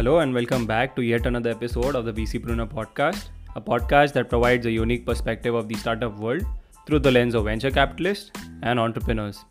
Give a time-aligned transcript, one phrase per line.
[0.00, 4.14] Hello and welcome back to yet another episode of the VC VCpreneur podcast, a podcast
[4.14, 6.42] that provides a unique perspective of the startup world
[6.86, 8.30] through the lens of venture capitalists
[8.62, 9.44] and entrepreneurs.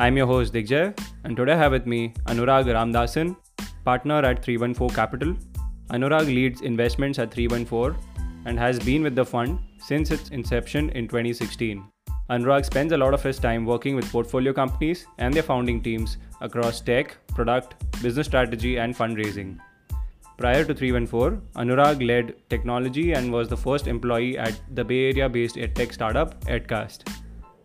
[0.00, 3.36] I'm your host Digjay, and today I have with me Anurag Ramdasan,
[3.84, 5.36] partner at 3one4 Capital.
[5.90, 7.96] Anurag leads investments at 3one4
[8.46, 11.80] and has been with the fund since its inception in 2016.
[12.28, 16.16] Anurag spends a lot of his time working with portfolio companies and their founding teams
[16.40, 19.60] across tech, product, business strategy, and fundraising.
[20.42, 25.28] Prior to 3one4, Anurag led technology and was the first employee at the Bay Area
[25.28, 27.06] based edtech startup Edcast.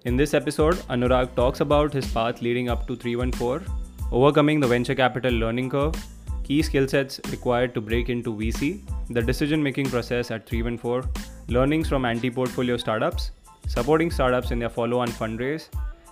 [0.05, 3.67] In this episode, Anurag talks about his path leading up to 3one4,
[4.11, 5.95] overcoming the venture capital learning curve,
[6.43, 11.03] key skill sets required to break into VC, the decision making process at 3one4,
[11.47, 13.31] learnings from anti portfolio startups,
[13.67, 15.69] supporting startups in their follow on fundraise,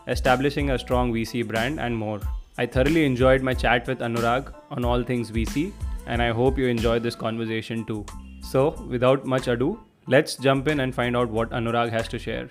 [0.07, 2.21] establishing a strong VC brand, and more.
[2.57, 5.71] I thoroughly enjoyed my chat with Anurag on all things VC,
[6.05, 8.05] and I hope you enjoyed this conversation too.
[8.41, 12.49] So, without much ado, let's jump in and find out what Anurag has to share.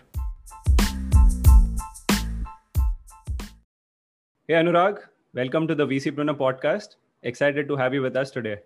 [4.47, 4.99] Hey Anurag,
[5.33, 6.97] welcome to the VCpreneur podcast.
[7.23, 8.59] Excited to have you with us today.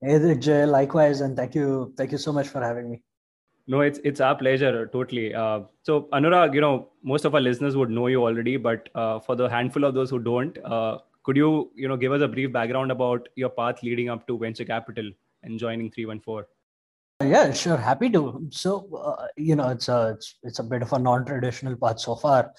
[0.00, 3.02] Hey Jay, likewise, and thank you, thank you so much for having me.
[3.68, 5.32] No, it's it's our pleasure, totally.
[5.32, 9.20] Uh, so Anurag, you know, most of our listeners would know you already, but uh,
[9.20, 12.28] for the handful of those who don't, uh, could you you know give us a
[12.28, 15.10] brief background about your path leading up to venture capital
[15.42, 16.44] and joining 3one4?
[17.22, 18.48] Yeah, sure, happy to.
[18.50, 22.16] So uh, you know, it's a it's, it's a bit of a non-traditional path so
[22.16, 22.52] far.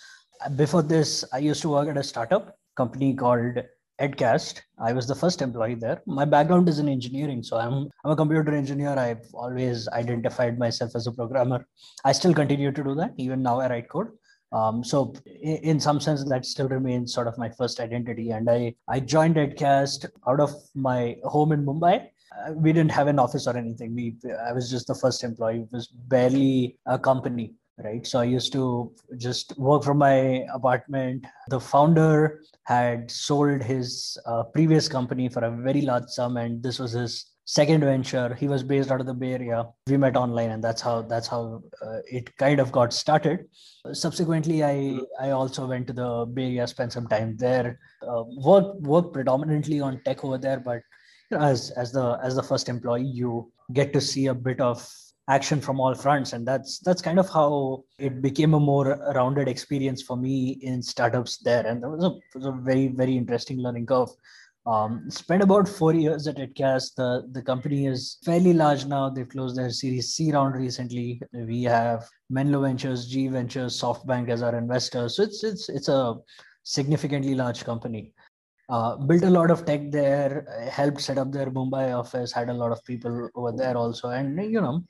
[0.56, 3.58] Before this, I used to work at a startup company called
[4.00, 4.62] Edcast.
[4.80, 6.02] I was the first employee there.
[6.06, 8.98] My background is in engineering, so I'm I'm a computer engineer.
[8.98, 11.66] I've always identified myself as a programmer.
[12.06, 13.14] I still continue to do that.
[13.18, 14.12] Even now, I write code.
[14.54, 18.30] Um, so in, some sense, that still remains sort of my first identity.
[18.30, 22.08] And I I joined Edcast out of my home in Mumbai.
[22.38, 23.96] Uh, we didn't have an office or anything.
[23.96, 24.16] We
[24.48, 25.62] I was just the first employee.
[25.62, 31.26] It was barely a company right so i used to just work from my apartment
[31.50, 36.78] the founder had sold his uh, previous company for a very large sum and this
[36.78, 39.68] was his second venture he was based out of the bay area.
[39.88, 43.46] We met online and that's how that's how uh, it kind of got started.
[43.92, 48.76] Subsequently i i also went to the bay area spent some time there uh, work
[48.80, 50.82] work predominantly on tech over there but
[51.32, 54.88] as as the as the first employee you get to see a bit of
[55.30, 56.34] action from all fronts.
[56.34, 60.82] And that's that's kind of how it became a more rounded experience for me in
[60.82, 61.66] startups there.
[61.66, 64.10] And that was a, was a very very interesting learning curve
[64.66, 66.96] um, spent about four years at Edcast.
[66.96, 69.10] The, the company is fairly large now.
[69.10, 71.22] They've closed their Series C round recently.
[71.34, 75.18] We have Menlo Ventures, G Ventures, SoftBank as our investors.
[75.18, 76.16] So it's it's it's a
[76.64, 78.14] significantly large company.
[78.70, 82.54] Uh, built a lot of tech there, helped set up their Mumbai office, had a
[82.54, 84.82] lot of people over there also, and you know,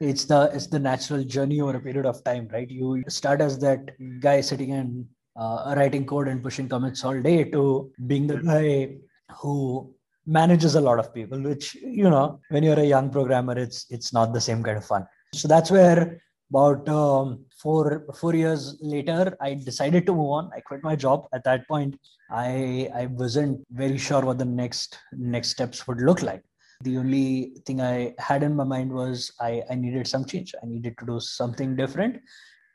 [0.00, 2.70] it's the it's the natural journey over a period of time, right?
[2.70, 5.06] You start as that guy sitting and
[5.36, 8.96] uh, writing code and pushing commits all day to being the guy
[9.40, 9.94] who
[10.26, 14.12] manages a lot of people, which you know, when you're a young programmer, it's it's
[14.12, 15.06] not the same kind of fun.
[15.34, 20.50] So that's where about um, four four years later i decided to move on.
[20.54, 21.26] I quit my job.
[21.32, 21.98] At that point
[22.30, 26.42] i i wasn't very sure what the next next steps would look like.
[26.82, 30.54] The only thing i had in my mind was i i needed some change.
[30.62, 32.20] I needed to do something different.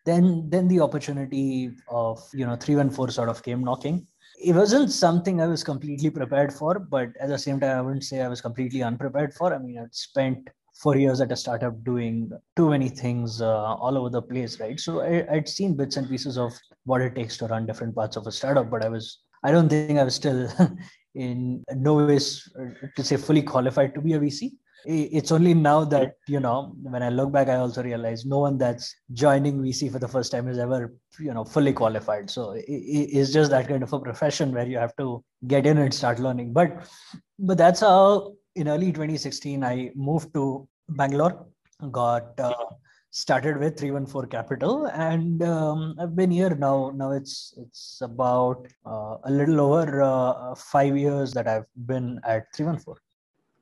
[0.06, 4.08] Then then the opportunity of you know 3one4 sort of came knocking
[4.42, 8.04] it wasn't something i was completely prepared for but at the same time i wouldn't
[8.04, 10.50] say i was completely unprepared for i mean i'd spent
[10.82, 14.80] four years at a startup doing too many things uh, all over the place, right?
[14.80, 16.54] So I, I'd seen bits and pieces of
[16.86, 19.68] what it takes to run different parts of a startup, but I was, I don't
[19.68, 20.50] think I was still
[21.16, 24.52] in no ways uh, to say fully qualified to be a VC.
[24.86, 28.58] It's only now that, you know, when I look back, I also realize no one
[28.58, 32.30] that's joining VC for the first time is ever, you know, fully qualified.
[32.30, 35.94] So it's just that kind of a profession where you have to get in and
[35.94, 36.54] start learning.
[36.54, 36.88] But,
[37.38, 41.46] but that's how in early 2016, I moved to Bangalore,
[41.92, 42.54] got uh,
[43.12, 46.92] started with 3one4 Capital, and um, I've been here now.
[46.96, 52.54] Now it's it's about uh, a little over uh, five years that I've been at
[52.54, 52.96] 3one4.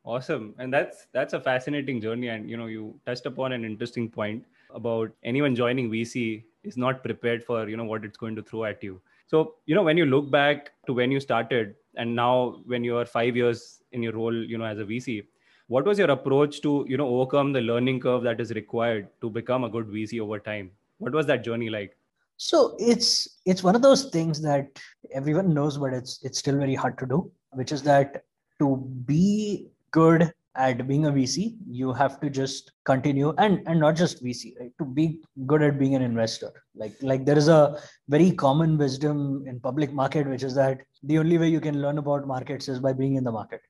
[0.07, 2.29] Awesome, and that's that's a fascinating journey.
[2.29, 7.03] And you know, you touched upon an interesting point about anyone joining VC is not
[7.03, 9.01] prepared for you know what it's going to throw at you.
[9.25, 12.97] So you know, when you look back to when you started, and now when you
[12.97, 15.25] are five years in your role you know as a vc
[15.67, 19.29] what was your approach to you know overcome the learning curve that is required to
[19.29, 21.97] become a good vc over time what was that journey like
[22.37, 24.79] so it's it's one of those things that
[25.13, 28.23] everyone knows but it's it's still very hard to do which is that
[28.59, 29.69] to be
[29.99, 34.53] good at being a VC, you have to just continue and and not just VC,
[34.59, 34.71] right?
[34.79, 35.05] To be
[35.45, 36.51] good at being an investor.
[36.75, 37.61] Like like there is a
[38.15, 41.99] very common wisdom in public market, which is that the only way you can learn
[42.03, 43.61] about markets is by being in the market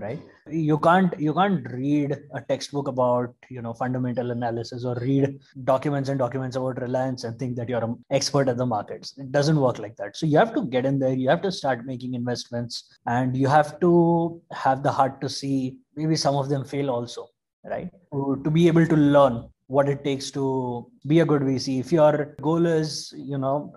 [0.00, 0.20] right?
[0.48, 6.08] You can't you can't read a textbook about you know fundamental analysis or read documents
[6.08, 9.14] and documents about reliance and think that you're an expert at the markets.
[9.18, 10.16] It doesn't work like that.
[10.16, 13.48] So you have to get in there you have to start making investments and you
[13.48, 17.28] have to have the heart to see maybe some of them fail also
[17.64, 17.90] right?
[18.12, 21.92] To, to be able to learn what it takes to be a good vc if
[21.92, 23.72] your goal is you know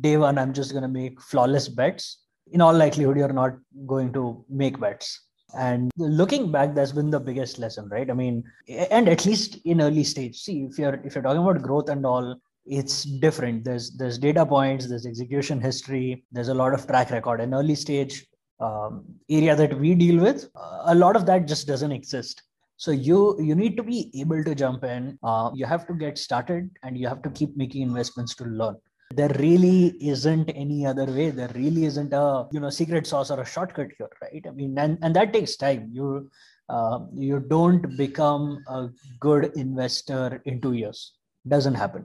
[0.00, 3.56] day one i'm just going to make flawless bets in all likelihood you're not
[3.86, 8.10] going to make bets and looking back that's been the biggest lesson right?
[8.10, 10.36] I mean and at least in early stage.
[10.36, 12.36] See if you're if you're talking about growth and all
[12.66, 13.64] it's different.
[13.64, 17.40] There's there's data points there's execution history there's a lot of track record.
[17.40, 18.26] In early stage
[18.60, 20.48] um, area that we deal with
[20.84, 22.42] a lot of that just doesn't exist.
[22.76, 25.18] So you you need to be able to jump in.
[25.22, 28.76] Uh, you have to get started and you have to keep making investments to learn
[29.14, 31.30] there really isn't any other way.
[31.30, 34.44] There really isn't a you know secret sauce or a shortcut here right?
[34.46, 35.88] I mean and, and that takes time.
[35.92, 36.30] You
[36.68, 38.88] uh, you don't become a
[39.18, 41.14] good investor in two years.
[41.46, 42.04] Doesn't happen.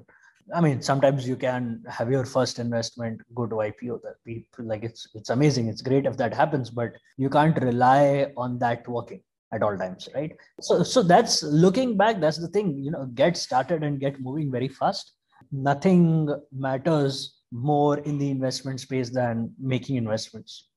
[0.55, 4.83] I mean sometimes you can have your first investment go to ipo that people like
[4.83, 5.67] it's it's amazing.
[5.67, 9.21] It's great if that happens but you can't rely on that working
[9.53, 10.31] at all times right?
[10.61, 12.77] So so that's looking back that's the thing.
[12.77, 15.11] You know get started and get moving very fast
[15.53, 20.69] nothing matters more in the investment space than making investments.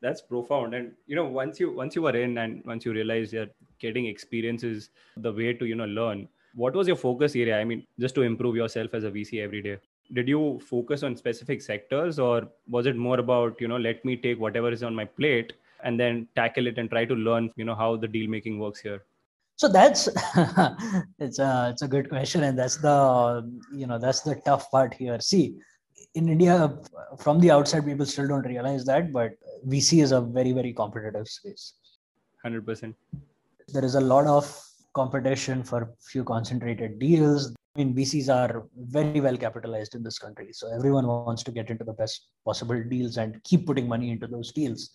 [0.00, 0.74] That's profound.
[0.74, 4.06] And you know once you once you were in and once you realized that getting
[4.06, 7.58] experience is the way to you know learn what was your focus area?
[7.58, 9.78] I mean just to improve yourself as a vc every day.
[10.12, 14.16] Did you focus on specific sectors or was it more about you know let me
[14.16, 17.64] take whatever is on my plate and then tackle it and try to learn you
[17.64, 19.02] know how the deal making works here
[19.56, 20.08] so that's
[21.18, 22.98] it's a it's a good question and that's the
[23.72, 25.54] you know that's the tough part here see
[26.14, 26.76] in india
[27.18, 29.32] from the outside people still don't realize that but
[29.68, 31.74] vc is a very very competitive space
[32.44, 32.94] 100%
[33.68, 34.44] there is a lot of
[34.92, 40.50] competition for few concentrated deals I mean, VCs are very well capitalized in this country.
[40.52, 44.28] So everyone wants to get into the best possible deals and keep putting money into
[44.28, 44.90] those deals.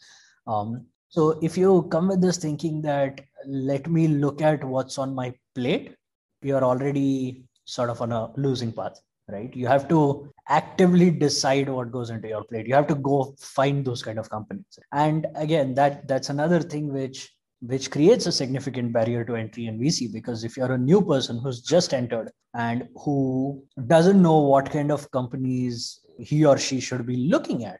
[0.48, 5.16] Um, so if you come with this thinking that let me look at what's on
[5.16, 5.96] my plate,
[6.44, 9.54] you're already sort of on a losing path, right?
[9.56, 12.68] You have to actively decide what goes into your plate.
[12.68, 14.78] You have to go find those kind of companies.
[14.92, 17.32] And again, that that's another thing which
[17.62, 21.40] which creates a significant barrier to entry in VC because if you're a new person
[21.40, 27.06] who's just entered and who doesn't know what kind of companies he or she should
[27.06, 27.80] be looking at,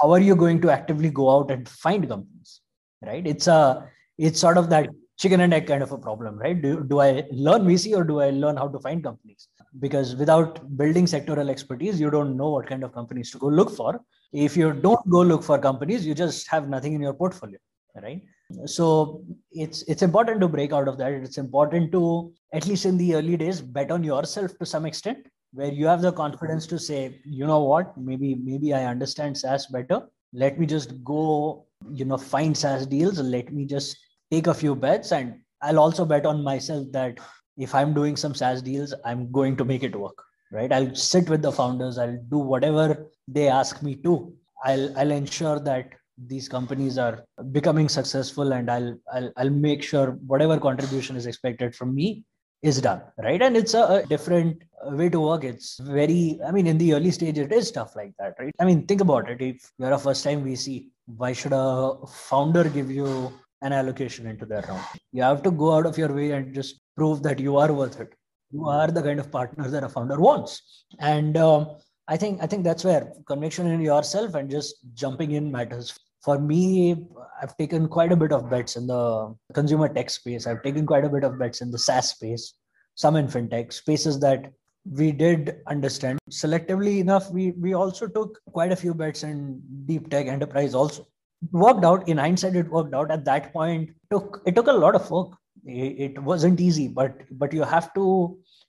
[0.00, 2.60] how are you going to actively go out and find companies?
[3.04, 3.26] Right?
[3.26, 3.88] It's a
[4.18, 4.88] it's sort of that
[5.18, 6.60] chicken and egg kind of a problem right?
[6.60, 9.48] Do, do i learn vc or do i learn how to find companies?
[9.80, 13.74] Because without building sectoral expertise you don't know what kind of companies to go look
[13.74, 14.00] for.
[14.32, 17.58] If you don't go look for companies you just have nothing in your portfolio
[18.02, 18.22] right?
[18.66, 21.12] So it's it's important to break out of that.
[21.12, 25.26] It's important to at least in the early days bet on yourself to some extent
[25.52, 27.96] where you have the confidence to say you know what?
[27.96, 30.02] Maybe maybe i understand saas better
[30.42, 33.18] let me just go you know find SaaS deals.
[33.18, 33.96] Let me just
[34.30, 37.18] take a few bets, and I'll also bet on myself that
[37.56, 40.22] if I'm doing some SaaS deals, I'm going to make it work.
[40.52, 40.72] Right?
[40.72, 41.98] I'll sit with the founders.
[41.98, 44.32] I'll do whatever they ask me to.
[44.64, 45.92] I'll I'll ensure that
[46.26, 51.74] these companies are becoming successful, and I'll I'll I'll make sure whatever contribution is expected
[51.74, 52.24] from me
[52.62, 53.40] is done right?
[53.42, 55.44] And it's a, a, different way to work.
[55.44, 58.54] It's very i mean in the early stage it is stuff like that right?
[58.60, 59.40] I mean think about it.
[59.40, 63.32] If you're a first time vc why should a founder give you
[63.62, 64.84] an allocation into their round?
[65.12, 68.00] You have to go out of your way and just prove that you are worth
[68.00, 68.14] it.
[68.50, 70.84] You are the kind of partner that a founder wants.
[70.98, 71.76] And um,
[72.08, 76.40] i think i think that's where conviction in yourself and just jumping in matters for
[76.40, 77.06] me,
[77.40, 80.46] I've taken quite a bit of bets in the consumer tech space.
[80.46, 82.54] I've taken quite a bit of bets in the SaaS space,
[82.96, 84.52] some in fintech spaces that
[84.98, 87.30] we did understand selectively enough.
[87.30, 90.74] We we also took quite a few bets in deep tech enterprise.
[90.74, 91.06] Also,
[91.42, 92.08] it worked out.
[92.08, 93.12] In hindsight, it worked out.
[93.12, 95.32] At that point, it took it took a lot of work.
[95.64, 98.06] It, it wasn't easy, but but you have to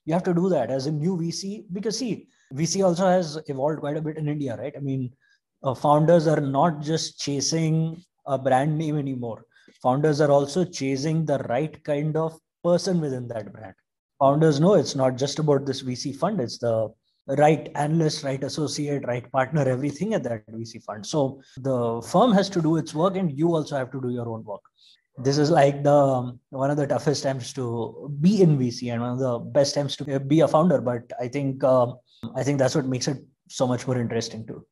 [0.04, 3.80] you have to do that as a new VC because see, VC also has evolved
[3.80, 4.76] quite a bit in India, right?
[4.76, 5.10] I mean
[5.62, 9.44] uh, founders are not just chasing a brand name anymore.
[9.82, 13.74] Founders are also chasing the right kind of person within that brand.
[14.20, 16.88] Founders know it's not just about this VC fund, it's the
[17.36, 21.06] right analyst, right associate, right partner, everything at that VC fund.
[21.06, 24.28] So the firm has to do its work and you also have to do your
[24.28, 24.62] own work.
[25.26, 27.64] this is like the um, one of the toughest times to
[28.20, 30.80] be in VC and one of the best times to be a founder.
[30.80, 31.88] But I think uh,
[32.36, 34.64] I think that's what makes it so much more interesting too.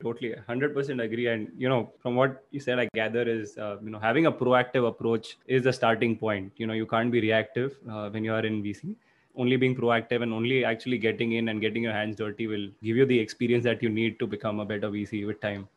[0.00, 1.26] Totally, hundred percent agree.
[1.26, 4.32] And you know, from what you said, I gather is uh, you know having a
[4.32, 6.52] proactive approach is the starting point.
[6.56, 8.94] You know, you can't be reactive uh, when you are in VC.
[9.34, 12.96] Only being proactive and only actually getting in and getting your hands dirty will give
[12.96, 15.68] you the experience that you need to become a better VC with time.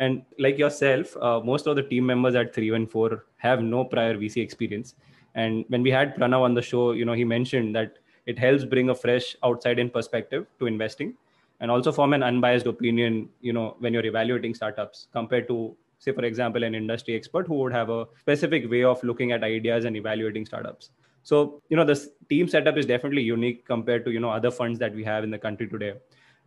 [0.00, 4.42] And like yourself, uh, most of the team members at 3one4 have no prior VC
[4.42, 4.94] experience.
[5.36, 8.64] And when we had Pranav on the show, you know, he mentioned that it helps
[8.64, 11.14] bring a fresh outside in perspective to investing
[11.60, 16.12] and also form an unbiased opinion, you know, when you're evaluating startups compared to, say,
[16.12, 19.84] for example, an industry expert who would have a specific way of looking at ideas
[19.84, 20.90] and evaluating startups.
[21.22, 24.78] So, you know, this team setup is definitely unique compared to, you know, other funds
[24.80, 25.94] that we have in the country today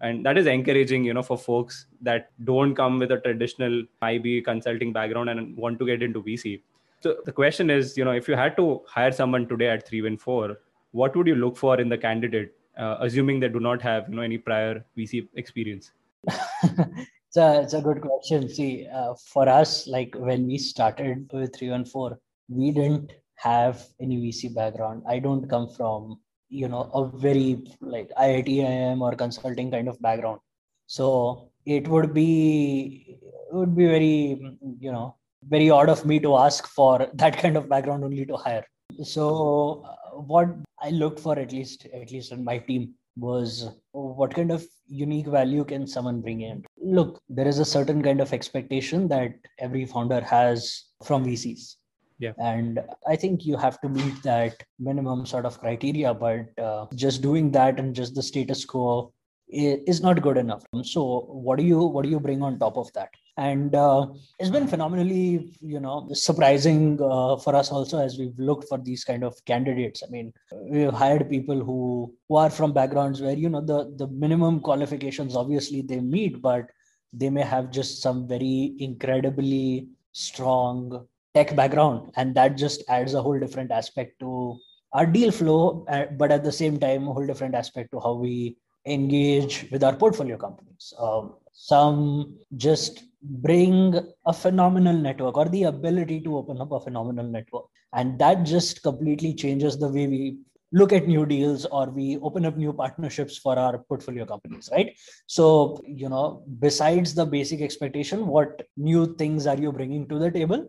[0.01, 4.41] and that is encouraging you know for folks that don't come with a traditional ib
[4.41, 6.61] consulting background and want to get into vc
[6.99, 10.55] so the question is you know if you had to hire someone today at 3one4
[10.91, 14.15] what would you look for in the candidate uh, assuming they do not have you
[14.15, 15.91] know any prior vc experience
[16.27, 21.51] it's a it's a good question see uh, for us like when we started with
[21.59, 22.17] 3one4
[22.49, 26.17] we didn't have any vc background i don't come from
[26.49, 30.39] you know a very like IIT or consulting kind of background.
[30.87, 36.37] So it would be it would be very you know very odd of me to
[36.37, 38.65] ask for that kind of background only to hire.
[39.03, 40.49] So uh, what
[40.81, 45.27] I looked for at least at least in my team was what kind of unique
[45.27, 46.63] value can someone bring in?
[46.81, 51.75] Look there is a certain kind of expectation that every founder has from vcs
[52.19, 52.33] yeah.
[52.39, 57.21] And i think you have to meet that minimum sort of criteria but uh, just
[57.21, 59.13] doing that and just the status quo
[59.49, 60.63] is not good enough.
[60.83, 63.09] So what do you what do you bring on top of that?
[63.37, 64.07] And uh,
[64.39, 69.03] it's been phenomenally you know surprising uh, for us also as we've looked for these
[69.03, 70.03] kind of candidates.
[70.05, 70.33] I mean
[70.69, 75.35] we've hired people who who are from backgrounds where you know the the minimum qualifications
[75.35, 76.69] obviously they meet but
[77.13, 82.11] they may have just some very incredibly strong tech background.
[82.15, 84.57] And that just adds a whole different aspect to
[84.93, 88.13] our deal flow uh, but at the same time a whole different aspect to how
[88.13, 90.93] we engage with our portfolio companies.
[90.99, 97.25] Um, some just bring a phenomenal network or the ability to open up a phenomenal
[97.25, 97.65] network.
[97.93, 100.37] And that just completely changes the way we
[100.71, 104.97] look at new deals or we open up new partnerships for our portfolio companies right?
[105.25, 110.29] So you know besides the basic expectation what new things are you bringing to the
[110.29, 110.67] table?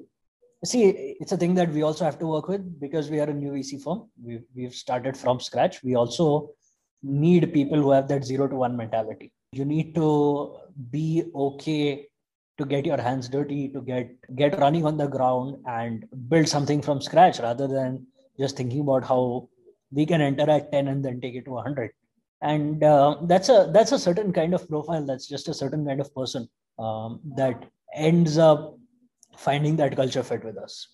[0.65, 3.35] See it's a thing that we also have to work with because we are a
[3.35, 4.09] new vc firm.
[4.23, 5.83] We've, we've started from scratch.
[5.83, 6.51] We also
[7.03, 9.33] need people who have that zero to one mentality.
[9.53, 10.57] You need to
[10.91, 12.07] be okay
[12.59, 16.83] to get your hands dirty to get get running on the ground and build something
[16.83, 18.07] from scratch rather than
[18.39, 19.49] just thinking about how
[19.93, 21.91] we can enter at 10 and then take it to 100
[22.43, 25.05] and uh, that's a that's a certain kind of profile.
[25.05, 27.65] That's just a certain kind of person um, that
[27.95, 28.77] ends up
[29.37, 30.89] finding that culture fit with us.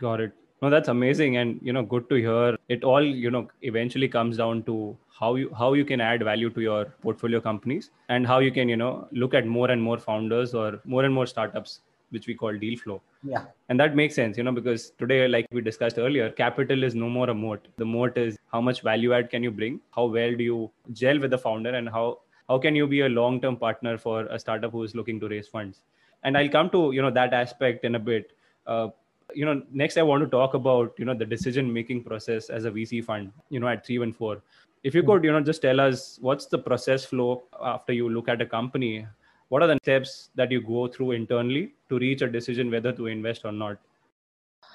[0.00, 0.32] Got it
[0.62, 2.56] no that's amazing and you know good to hear.
[2.68, 6.50] It all you know eventually comes down to how you how you can add value
[6.50, 9.98] to your portfolio companies and how you can you know look at more and more
[9.98, 13.02] founders or more and more startups which we call deal flow.
[13.24, 13.46] Yeah.
[13.68, 17.08] And that makes sense you know because today like we discussed earlier capital is no
[17.08, 17.68] more a moat.
[17.76, 19.80] The moat is how much value add can you bring?
[19.94, 23.08] How well do you gel with the founder and how how can you be a
[23.08, 25.82] long term partner for a startup who is looking to raise funds?
[26.22, 28.32] And i'll come to you know that aspect in a bit.
[28.66, 28.88] Uh,
[29.38, 32.64] you know next i want to talk about you know the decision making process as
[32.64, 34.40] a vc fund you know at 3one4
[34.88, 38.28] if you could you know just tell us what's the process flow after you look
[38.28, 39.06] at a company?
[39.48, 43.06] What are the steps that you go through internally to reach a decision whether to
[43.06, 43.78] invest or not?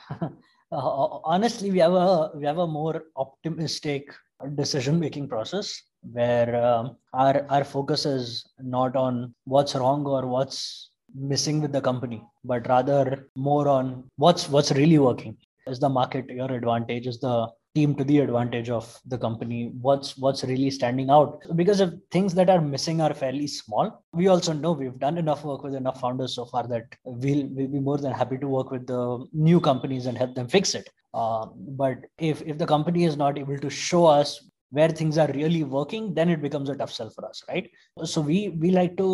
[0.74, 4.14] Uh, honestly we have a we have a more optimistic
[4.56, 5.82] decision making process
[6.14, 11.82] where um, our our focus is not on what's wrong or what's missing with the
[11.82, 15.38] company but rather more on what's what's really working.
[15.68, 17.06] Is the market your advantage?
[17.08, 19.72] Is the team to the advantage of the company?
[19.82, 21.44] What's what's really standing out?
[21.56, 25.44] Because of things that are missing are fairly small we also know we've done enough
[25.44, 28.72] work with enough founders so far that we'll, we'll be more than happy to work
[28.72, 30.90] with the new companies and help them fix it.
[31.14, 35.28] Uh, but if if the company is not able to show us where things are
[35.34, 37.70] really working then it becomes a tough sell for us right
[38.04, 39.10] so we we like to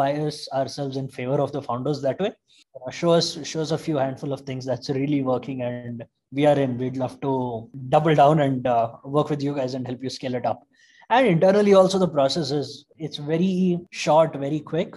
[0.00, 2.30] bias ourselves in favor of the founders that way
[2.76, 6.46] uh, show us show us a few handful of things that's really working and we
[6.46, 10.02] are in we'd love to double down and uh, work with you guys and help
[10.02, 10.62] you scale it up
[11.10, 14.96] and internally also the process is it's very short very quick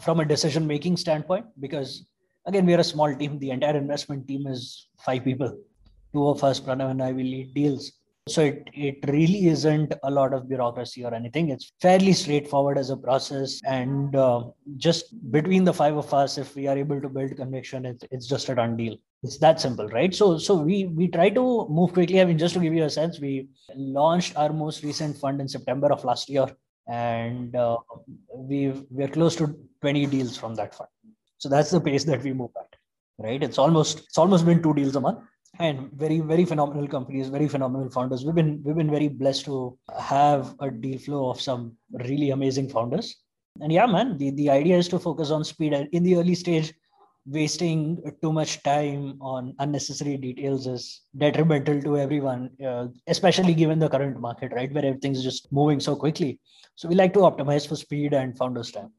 [0.00, 2.04] from a decision making standpoint because
[2.46, 3.38] again, we're a small team.
[3.38, 5.56] The entire investment team is five people.
[6.12, 7.92] Two of us, Pranav and I, will lead deals.
[8.28, 11.48] So it, it really isn't a lot of bureaucracy or anything.
[11.48, 13.60] It's fairly straightforward as a process.
[13.64, 14.44] And uh,
[14.76, 18.26] just between the five of us, if we are able to build conviction, it's, it's
[18.26, 18.96] just a done deal.
[19.22, 20.14] It's that simple, right?
[20.14, 22.22] So so we we try to move quickly.
[22.22, 25.48] I mean, just to give you a sense, we launched our most recent fund in
[25.48, 26.46] September of last year,
[26.88, 27.76] and uh,
[28.34, 30.88] we we're close to 20 deals from that fund.
[31.36, 32.78] So that's the pace that we move at,
[33.18, 33.42] right?
[33.42, 35.18] It's almost it's almost been two deals a month
[35.60, 38.24] and very very phenomenal companies very phenomenal founders.
[38.24, 42.68] We've been we've been very blessed to have a deal flow of some really amazing
[42.70, 43.16] founders.
[43.60, 45.74] And yeah man the, the idea is to focus on speed.
[45.92, 46.72] In the early stage
[47.26, 53.88] wasting too much time on unnecessary details is detrimental to everyone uh, especially given the
[53.88, 56.40] current market right where everything's just moving so quickly.
[56.76, 58.92] So we like to optimize for speed and founders time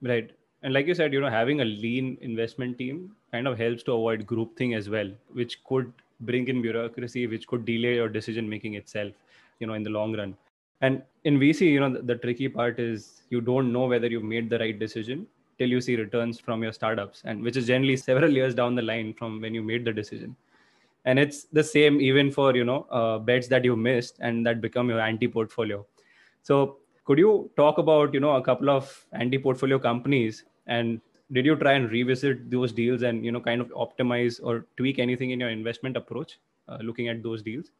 [0.00, 0.30] right
[0.62, 3.92] and like you said you know having a lean investment team kind of helps to
[3.92, 8.74] avoid groupthink as well which could bring in bureaucracy which could delay your decision making
[8.74, 9.12] itself
[9.58, 10.36] you know in the long run.
[10.80, 14.24] And in vc you know the, the tricky part is you don't know whether you've
[14.24, 15.26] made the right decision
[15.58, 18.82] till you see returns from your startups and which is generally several years down the
[18.82, 20.36] line from when you made the decision.
[21.04, 24.60] And it's the same even for you know uh, bets that you missed and that
[24.60, 25.86] become your anti portfolio
[26.42, 31.00] so could you talk about you know a couple of anti portfolio companies and
[31.32, 34.98] did you try and revisit those deals and you know kind of optimize or tweak
[34.98, 37.70] anything in your investment approach uh, looking at those deals?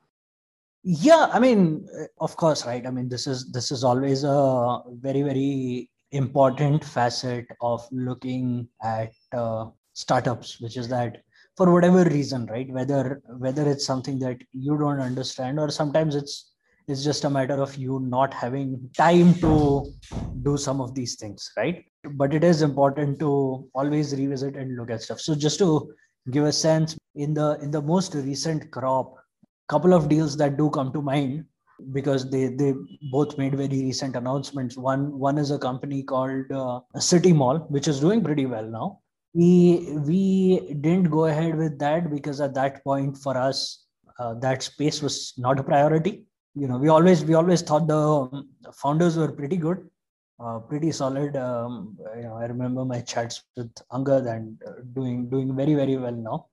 [0.83, 1.89] Yeah i mean
[2.21, 2.87] of course right.
[2.87, 9.13] I mean this is this is always a very very important facet of looking at
[9.33, 11.23] uh, startups which is that
[11.57, 16.53] for whatever reason right whether whether it's something that you don't understand or sometimes it's
[16.89, 19.87] it's just a matter of you not having time to
[20.43, 24.91] do some of these things right but it is important to always revisit and look
[24.91, 25.91] at stuff so just to
[26.31, 29.15] give a sense in the in the most recent crop
[29.69, 31.45] couple of deals that do come to mind
[31.93, 32.75] because they they
[33.11, 34.77] both made very recent announcements.
[34.77, 39.01] One one is a company called uh, CityMall, which is doing pretty well now.
[39.35, 43.87] We we didn't go ahead with that because at that point for us
[44.19, 46.25] uh, that space was not a priority.
[46.57, 49.89] You know, we always we always thought the founders were pretty good,
[50.41, 51.37] uh, pretty solid.
[51.37, 55.97] Um, you know, I remember my chats with Angad and uh, doing doing very very
[55.97, 56.47] well now.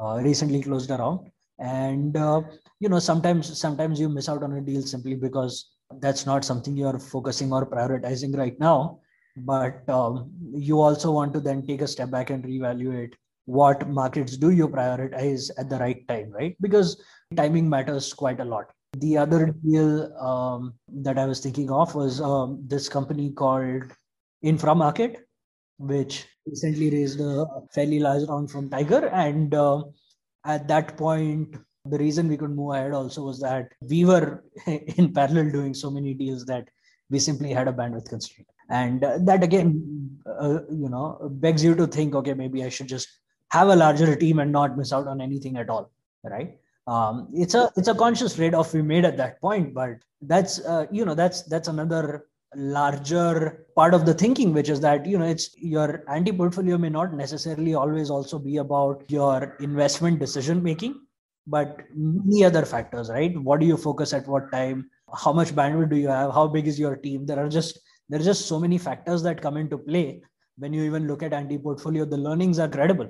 [0.00, 2.40] Uh, recently closed around and uh,
[2.78, 6.76] you know sometimes sometimes you miss out on a deal simply because that's not something
[6.76, 9.00] you're focusing or prioritizing right now
[9.38, 13.12] but um, you also want to then take a step back and reevaluate
[13.46, 17.02] what markets do you prioritize at the right time right because
[17.36, 22.20] timing matters quite a lot the other deal um, that i was thinking of was
[22.20, 23.84] um, this company called
[24.42, 25.28] Infra.Market
[25.78, 29.06] which recently raised a fairly large round from tiger.
[29.08, 29.84] And uh,
[30.44, 35.12] at that point the reason we could move ahead also was that we were in
[35.14, 36.68] parallel doing so many deals that
[37.08, 38.48] we simply had a bandwidth constraint.
[38.68, 42.86] And uh, that again uh, you know begs you to think okay maybe i should
[42.86, 43.08] just
[43.50, 45.90] have a larger team and not miss out on anything at all
[46.22, 46.58] right
[46.94, 50.86] um, it's a it's a conscious trade-off we made at that point but that's uh,
[50.90, 52.24] you know that's that's another
[52.54, 56.88] larger part of the thinking which is that you know it's your anti portfolio may
[56.88, 60.94] not necessarily always also be about your investment decision making
[61.48, 63.36] but many other factors right?
[63.40, 64.90] What do you focus at what time?
[65.14, 66.32] How much bandwidth do you have?
[66.32, 67.24] How big is your team?
[67.26, 70.22] There are just there are just so many factors that come into play
[70.58, 73.08] when you even look at anti-portfolio the learnings are credible.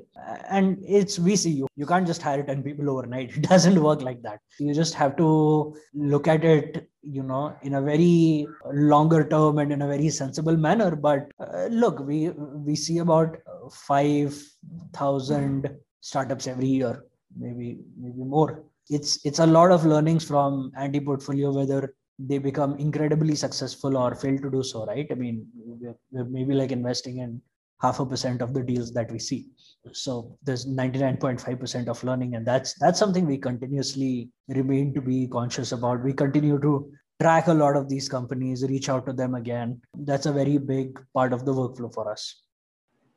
[0.51, 3.31] And it's vc you can't just hire 10 people overnight.
[3.37, 4.41] It doesn't work like that.
[4.59, 9.73] You just have to look at it you know in a very longer term and
[9.73, 10.95] in a very sensible manner.
[10.97, 13.37] But uh, look we we see about
[13.73, 17.05] 5000 startups every year
[17.37, 18.65] maybe maybe more.
[18.91, 24.39] It's it's a lot of learnings from anti-portfolio whether they become incredibly successful or fail
[24.39, 25.07] to do so right?
[25.11, 27.41] I mean we're, we're maybe like investing in
[27.81, 29.47] half a percent of the deals that we see.
[29.93, 35.73] So there's 99.5% of learning and that's that's something we continuously remain to be conscious
[35.73, 36.03] about.
[36.03, 39.81] We continue to track a lot of these companies reach out to them again.
[39.97, 42.43] That's a very big part of the workflow for us.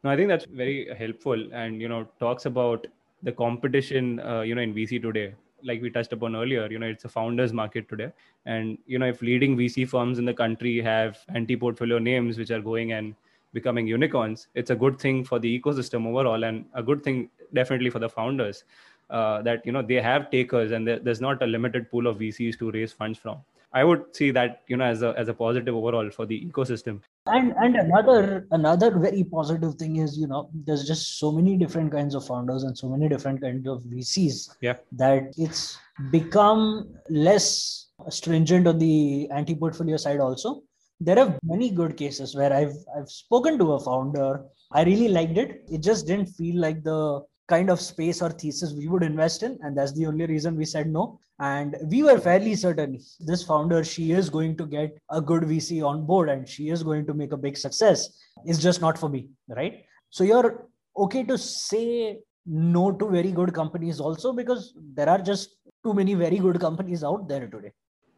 [0.04, 2.88] No i think that's very helpful and you know talks about
[3.24, 6.88] the competition uh, you know in vc today like we touched upon earlier you know
[6.88, 8.12] it's a founders market today.
[8.45, 12.52] And you know if leading vc firms in the country have anti portfolio names which
[12.52, 13.15] are going and
[13.54, 17.89] becoming unicorns it's a good thing for the ecosystem overall and a good thing definitely
[17.89, 18.63] for the founders
[19.10, 22.58] uh, that you know they have takers and there's not a limited pool of vcs
[22.58, 23.38] to raise funds from
[23.74, 27.00] I would see that you know as a as a positive overall for the ecosystem.
[27.26, 31.92] And and another another very positive thing is you know there's just so many different
[31.92, 34.50] kinds of founders and so many different kinds of VCs.
[34.62, 34.76] Yeah.
[34.92, 35.78] That it's
[36.12, 40.64] become less stringent on the anti-portfolio side also.
[41.00, 44.44] There are many good cases where I've I've spoken to a founder.
[44.72, 45.64] I really liked it.
[45.72, 49.58] It just didn't feel like the kind of space or thesis we would invest in
[49.62, 51.20] and that's the only reason we said no.
[51.40, 55.84] And we were fairly certain this founder she is going to get a good vc
[55.92, 58.10] on board and she is going to make a big success.
[58.46, 59.86] It's just not for me right?
[60.10, 65.58] So you're okay to say no to very good companies also because there are just
[65.84, 67.72] too many very good companies out there today.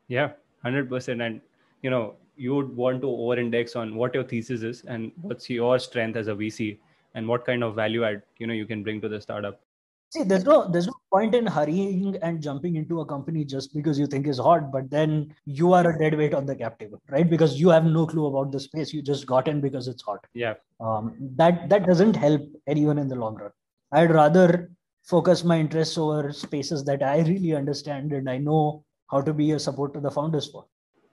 [0.07, 0.31] Yeah
[0.65, 1.41] 100% and
[1.81, 5.49] you know you would want to over index on what your thesis is and what's
[5.49, 6.77] your strength as a vc
[7.15, 9.61] and what kind of value add you know you can bring to the startup?
[10.09, 13.97] See there's no there's no point in hurrying and jumping into a company just because
[13.97, 17.01] you think is hot but then you are a dead weight on the cap table
[17.09, 17.29] right?
[17.29, 18.93] Because you have no clue about the space.
[18.93, 20.25] You just got in because it's hot.
[20.33, 20.53] Yeah.
[20.79, 23.51] Um, that that doesn't help anyone in the long run.
[23.91, 24.71] I'd rather
[25.03, 29.51] focus my interests over spaces that i really understand and i know how to be
[29.51, 30.65] a support to the founders for.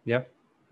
[0.05, 0.23] Yeah.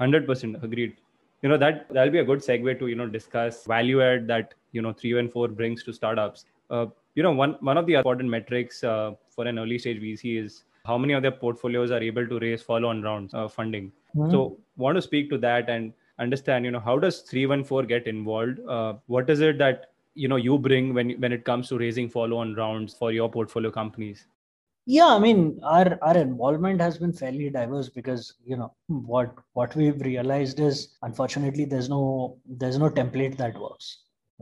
[0.00, 0.96] 100% agreed.
[1.42, 4.54] You know that that'll be a good segue to you know discuss value add that
[4.78, 6.46] you know 3one4 brings to startups.
[6.70, 6.86] Uh,
[7.18, 10.64] you know one one of the important metrics uh, for an early stage vc is
[10.90, 13.92] how many of their portfolios are able to raise follow on rounds uh, funding.
[14.16, 14.30] Mm-hmm.
[14.30, 18.60] so want to speak to that and understand you know how does 3one4 get involved?
[18.76, 22.08] Uh, what is it that you know you bring when when it comes to raising
[22.08, 24.26] follow on rounds for your portfolio companies?
[24.90, 29.74] Yeah i mean our our involvement has been fairly diverse because you know what what
[29.80, 33.88] we've realized is unfortunately there's no there's no template that works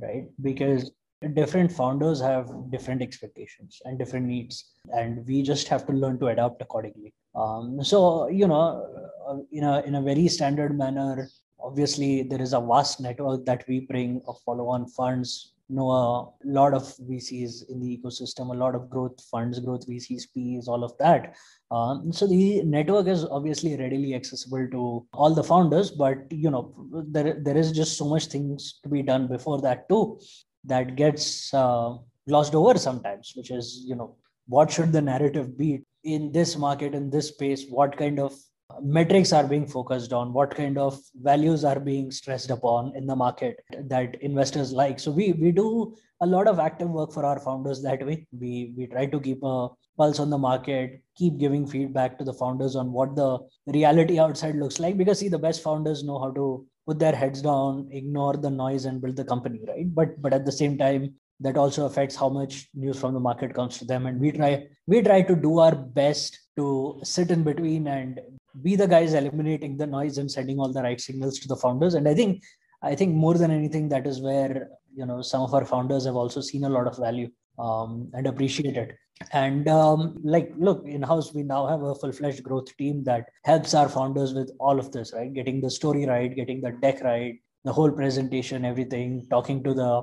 [0.01, 0.25] right?
[0.43, 0.91] Because
[1.35, 6.27] different founders have different expectations and different needs and we just have to learn to
[6.29, 7.13] adapt accordingly.
[7.35, 8.87] Um, so you know
[9.29, 11.29] uh, in a in a very standard manner
[11.61, 16.29] obviously there is a vast network that we bring of follow on funds know a
[16.45, 20.85] lot of VCs in the ecosystem, a lot of growth funds, growth VCs, PEs, all
[20.85, 21.35] of that.
[21.71, 26.75] Um, so the network is obviously readily accessible to all the founders, but you know
[27.09, 30.21] there there is just so much things to be done before that too,
[30.65, 31.95] that gets uh,
[32.29, 33.33] glossed over sometimes.
[33.37, 37.67] Which is you know what should the narrative be in this market in this space?
[37.69, 38.35] What kind of
[38.83, 43.17] metrics are being focused on what kind of values are being stressed upon in the
[43.17, 45.01] market that investors like.
[45.01, 48.27] So we we do a lot of active work for our founders that way.
[48.33, 52.33] We we try to keep a pulse on the market keep giving feedback to the
[52.33, 56.31] founders on what the reality outside looks like because see the best founders know how
[56.31, 59.95] to put their heads down ignore the noise and build the company right?
[59.95, 63.55] But but at the same time that also affects how much news from the market
[63.55, 64.07] comes to them.
[64.07, 68.21] And we try we try to do our best to sit in between and
[68.63, 71.95] be the guys eliminating the noise and sending all the right signals to the founders.
[71.95, 72.43] And i think
[72.83, 76.17] i think more than anything that is where you know some of our founders have
[76.17, 78.97] also seen a lot of value um, and appreciate it.
[79.33, 83.73] And um, like look in house we now have a full-fledged growth team that helps
[83.73, 85.33] our founders with all of this right?
[85.33, 90.03] Getting the story right getting the deck right the whole presentation everything talking to the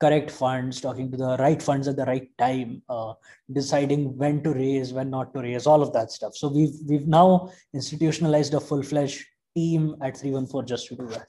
[0.00, 3.12] correct funds, talking to the right funds at the right time, uh,
[3.52, 6.34] deciding when to raise, when not to raise, all of that stuff.
[6.34, 11.28] So we've we've now institutionalized a full fledged team at 3one4 just to do that.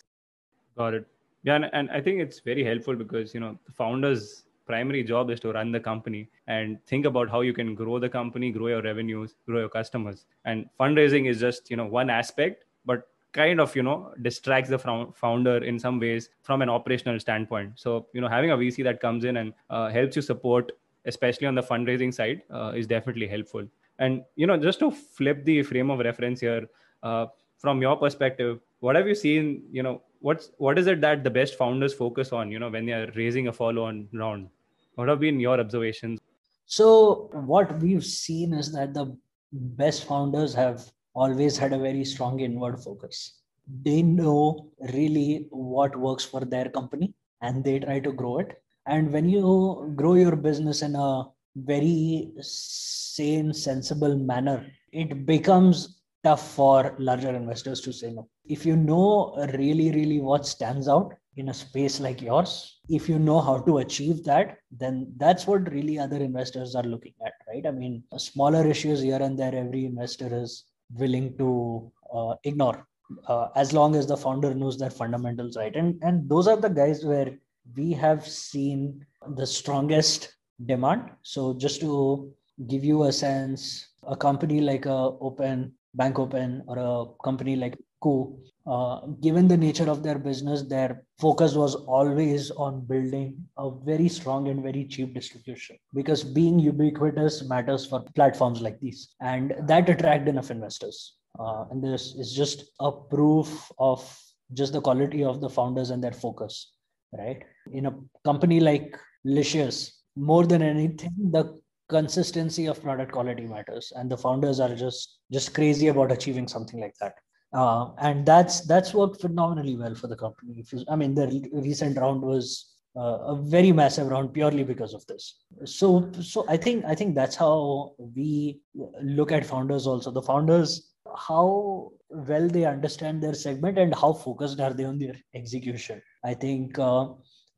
[0.77, 1.07] Got it.
[1.43, 5.29] Yeah, and, and I think it's very helpful because you know the founders primary job
[5.31, 8.67] is to run the company and think about how you can grow the company grow
[8.67, 13.61] your revenues grow your customers and fundraising is just you know one aspect but kind
[13.61, 17.71] of you know distracts the founder in some ways from an operational standpoint.
[17.75, 20.71] So you know having a vc that comes in and uh, helps you support
[21.05, 23.67] especially on the fundraising side uh, is definitely helpful.
[23.99, 26.67] And you know just to flip the frame of reference here
[27.03, 31.23] uh, from your perspective what have you seen you know what's what is it that
[31.23, 34.49] the best founders focus on you know when they are raising a follow on round?
[34.95, 36.19] What have been your observations?
[36.65, 39.17] So what we've seen is that the
[39.51, 43.39] best founders have always had a very strong inward focus.
[43.83, 48.61] They know really what works for their company and they try to grow it.
[48.87, 56.53] And when you grow your business in a very sane, sensible manner, it becomes tough
[56.53, 58.27] for larger investors to say no.
[58.45, 63.17] If you know really, really what stands out in a space like yours, if you
[63.17, 67.65] know how to achieve that, then that's what really other investors are looking at, right?
[67.65, 70.65] I mean, smaller issues here and there, every investor is
[70.95, 72.87] willing to uh, ignore
[73.27, 75.75] uh, as long as the founder knows their fundamentals right?
[75.75, 77.37] And and those are the guys where
[77.75, 81.11] we have seen the strongest demand.
[81.21, 82.33] So just to
[82.67, 87.77] give you a sense a company like a open Bank Open or a company like
[88.01, 88.37] Koo,
[88.67, 94.07] uh, given the nature of their business, their focus was always on building a very
[94.07, 99.15] strong and very cheap distribution because being ubiquitous matters for platforms like these.
[99.21, 101.15] And that attract enough investors.
[101.39, 104.19] Uh, and this is just a proof of
[104.53, 106.73] just the quality of the founders and their focus,
[107.17, 107.43] right?
[107.71, 114.09] In a company like Licious, more than anything, the consistency of product quality matters and
[114.09, 117.15] the founders are just just crazy about achieving something like that
[117.53, 120.63] uh, and that's that's worked phenomenally well for the company.
[120.87, 125.39] I mean the recent round was uh, a very massive round purely because of this.
[125.65, 128.61] So so i think i think that's how we
[129.01, 130.11] look at founders also.
[130.11, 135.15] The founders how well they understand their segment and how focused are they on their
[135.33, 136.01] execution.
[136.23, 137.09] I think uh,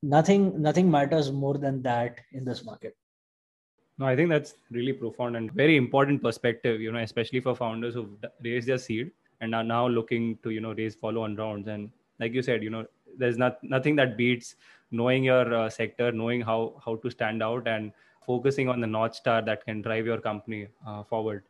[0.01, 2.95] nothing nothing matters more than that in this market.
[3.99, 7.93] No i think that's really profound and very important perspective you know especially for founders
[7.93, 11.67] who've raised their seed and are now looking to you know raise follow on rounds.
[11.67, 12.85] And like you said you know
[13.17, 14.55] there's not nothing that beats
[14.91, 17.91] knowing your uh, sector knowing how how to stand out and
[18.25, 21.43] focusing on the north star that can drive your company uh, forward.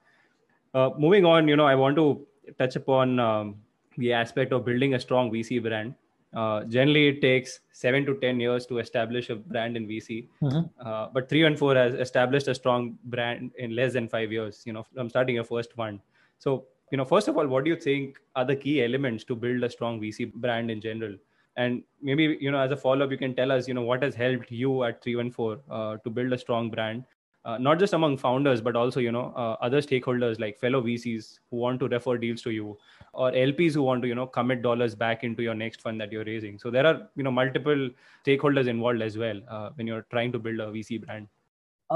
[0.74, 2.26] Uh, moving on you know i want to
[2.58, 3.56] touch upon um,
[3.98, 5.94] the aspect of building a strong vc brand.
[6.34, 10.88] Uh, generally it takes seven to ten years to establish a brand in vc mm-hmm.
[10.88, 14.84] uh, but 3one4 has established a strong brand in less than five years you know
[14.96, 16.00] from starting your first fund
[16.40, 19.36] so you know first of all what do you think are the key elements to
[19.36, 21.16] build a strong vc brand in general?
[21.56, 24.04] And maybe you know as a follow up you can tell us you know what
[24.04, 27.04] has helped you at 3one4 uh, to build a strong brand
[27.46, 31.40] uh, not just among founders but also you know uh, other stakeholders like fellow vcs
[31.50, 32.78] who want to refer deals to you
[33.14, 36.12] or lps who want to you know commit dollars back into your next fund that
[36.12, 36.58] you're raising.
[36.60, 37.90] So there are you know multiple
[38.26, 41.28] stakeholders involved as well uh, when you're trying to build a vc brand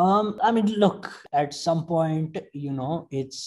[0.06, 3.40] um i mean look at some point you know it's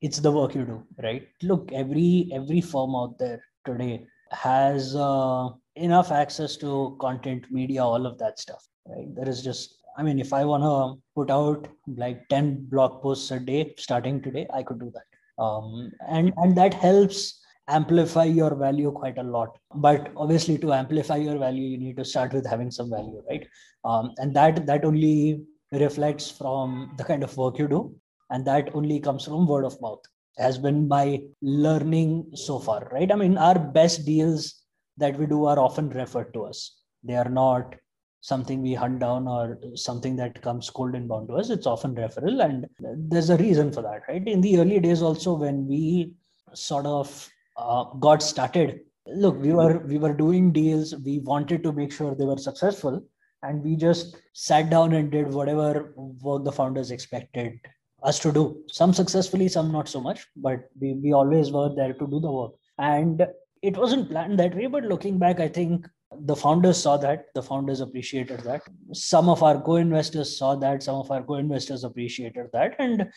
[0.00, 5.48] it's the work you do right look every every firm out there today has uh,
[5.76, 10.18] enough access to content media all of that stuff right there is just I mean,
[10.18, 14.62] if I want to put out like 10 blog posts a day starting today, I
[14.62, 15.42] could do that.
[15.42, 19.58] Um, and, and that helps amplify your value quite a lot.
[19.74, 23.46] But obviously, to amplify your value, you need to start with having some value, right?
[23.84, 27.94] Um, and that that only reflects from the kind of work you do,
[28.30, 30.02] and that only comes from word of mouth.
[30.38, 33.10] Has been my learning so far, right?
[33.12, 34.62] I mean, our best deals
[34.96, 36.78] that we do are often referred to us.
[37.02, 37.74] They are not
[38.22, 41.92] something we hunt down or something that comes cold and bound to us it's often
[41.96, 42.66] referral and
[43.10, 46.12] there's a reason for that right in the early days also when we
[46.54, 51.72] sort of uh, got started look we were we were doing deals we wanted to
[51.72, 53.04] make sure they were successful
[53.42, 57.58] and we just sat down and did whatever work the founders expected
[58.02, 58.62] us to do.
[58.68, 62.30] Some successfully some not so much but we, we always were there to do the
[62.30, 62.52] work.
[62.78, 63.26] And
[63.62, 65.86] it wasn't planned that way but looking back i think
[66.20, 68.62] the founders saw that the founders appreciated that.
[68.92, 72.76] Some of our co-investors saw that some of our co-investors appreciated that.
[72.78, 73.10] And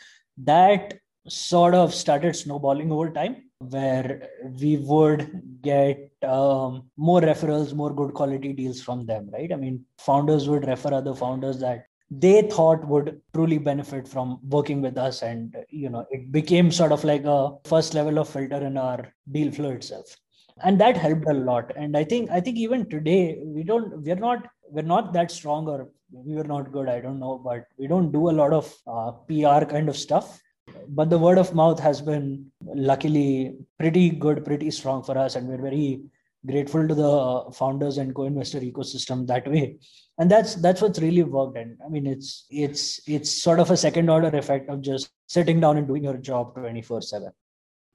[0.44, 0.94] that
[1.28, 8.14] sort of started snowballing over time where we would get um, more referrals more good
[8.14, 9.52] quality deals from them right?
[9.52, 14.82] I mean founders would refer other founders that they thought would truly benefit from working
[14.82, 18.58] with us and you know it became sort of like a first level of filter
[18.58, 20.06] in our deal flow itself.
[20.64, 21.72] And that helped a lot.
[21.76, 25.68] And i think i think even today we don't we're not we're not that strong
[25.68, 28.74] or we were not good i don't know but we don't do a lot of
[28.88, 30.40] uh, pr kind of stuff
[30.90, 35.48] but the word of mouth has been luckily pretty good pretty strong for us and
[35.48, 36.02] we're very
[36.46, 39.78] grateful to the founders and co-investor ecosystem that way
[40.20, 43.78] and that's that's what's really worked and i mean it's it's it's sort of a
[43.78, 47.32] second order effect of just sitting down and doing your job 24 7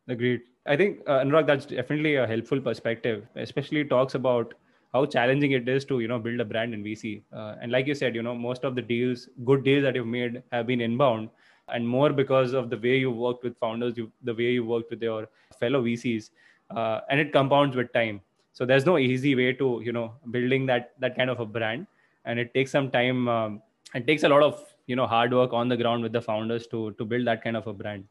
[0.08, 3.26] agreed I think uh, Anurag, that's definitely a helpful perspective.
[3.36, 4.54] Especially talks about
[4.92, 7.22] how challenging it is to you know build a brand in VC.
[7.32, 10.06] Uh, and like you said, you know most of the deals, good deals that you've
[10.06, 11.30] made have been inbound,
[11.72, 14.90] and more because of the way you worked with founders, you, the way you worked
[14.90, 15.28] with your
[15.58, 16.30] fellow VCs,
[16.76, 18.20] uh, and it compounds with time.
[18.52, 21.86] So there's no easy way to you know building that that kind of a brand,
[22.24, 23.28] and it takes some time.
[23.28, 23.62] Um,
[23.94, 26.66] it takes a lot of you know hard work on the ground with the founders
[26.68, 28.04] to to build that kind of a brand.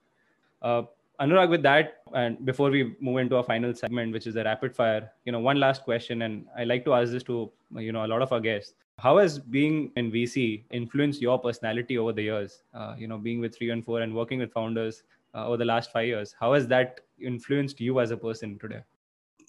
[0.61, 0.83] Uh,
[1.19, 4.73] Anurag, with that, and before we move into our final segment, which is a rapid
[4.73, 8.05] fire, you know, one last question, and I like to ask this to you know
[8.05, 8.73] a lot of our guests.
[9.01, 12.63] How has being in VC influenced your personality over the years?
[12.73, 16.07] Uh, you know, being with 3one4 and working with founders uh, over the last five
[16.07, 18.81] years, how has that influenced you as a person today?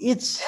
[0.01, 0.43] it's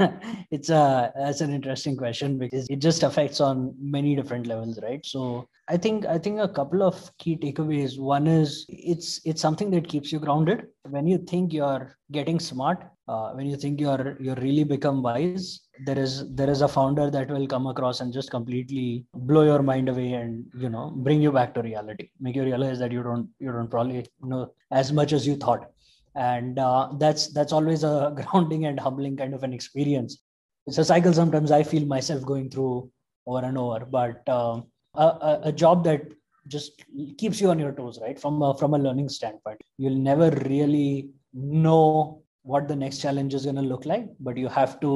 [0.50, 5.04] it's a that's an interesting question because it just affects on many different levels right
[5.04, 9.70] so i think i think a couple of key takeaways one is it's it's something
[9.70, 14.16] that keeps you grounded when you think you're getting smart uh, when you think you're
[14.20, 18.12] you're really become wise there is there is a founder that will come across and
[18.12, 22.10] just completely blow your mind away and you know bring you back to reality.
[22.20, 25.70] Make you realize that you don't you don't probably know as much as you thought.
[26.14, 30.18] And uh, that's that's always a grounding and humbling kind of an experience.
[30.66, 32.90] It's a cycle sometimes i feel myself going through
[33.26, 34.60] over and over but uh,
[34.94, 36.02] a, a, job that
[36.46, 36.82] just
[37.16, 38.20] keeps you on your toes right?
[38.20, 43.44] From a, from a learning standpoint you'll never really know what the next challenge is
[43.48, 44.92] going to look like but you have to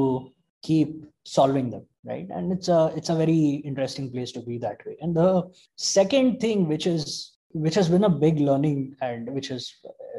[0.68, 0.90] keep
[1.24, 2.26] solving them right?
[2.30, 4.96] And it's a it's a very interesting place to be that way.
[5.00, 9.72] And the second thing which is which has been a big learning and which is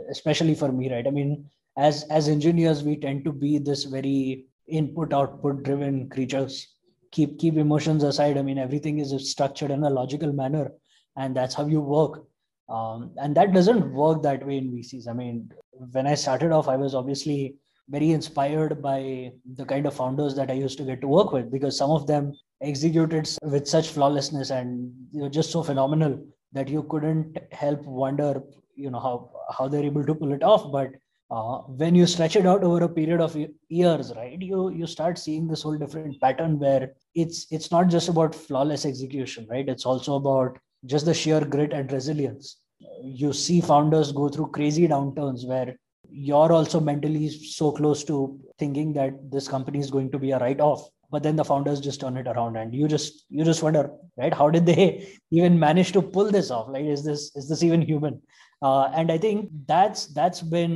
[0.09, 1.07] especially for me right?
[1.07, 6.67] I mean as as engineers we tend to be this very input output driven creatures.
[7.11, 8.37] Keep keep emotions aside.
[8.37, 10.71] I mean everything is structured in a logical manner
[11.17, 12.23] and that's how you work.
[12.69, 15.51] Um, and that doesn't work that way in vcs i mean
[15.91, 17.55] when i started off i was obviously
[17.89, 21.51] very inspired by the kind of founders that i used to get to work with
[21.51, 26.17] because some of them executed with such flawlessness and you know just so phenomenal
[26.53, 28.41] that you couldn't help wonder
[28.75, 30.71] you know how how they're able to pull it off.
[30.71, 30.91] But
[31.31, 33.36] uh, when you stretch it out over a period of
[33.69, 38.09] years right you you start seeing this whole different pattern where it's it's not just
[38.09, 39.67] about flawless execution right?
[39.67, 42.57] It's also about just the sheer grit and resilience
[43.01, 45.75] you see founders go through crazy downturns where
[46.09, 50.39] you're also mentally so close to thinking that this company is going to be a
[50.39, 53.61] write off but then the founders just turn it around and you just you just
[53.61, 54.33] wonder right?
[54.33, 56.69] How did they even manage to pull this off?
[56.69, 58.21] Like is this is this even human?
[58.61, 60.75] Uh, and i think that's that's been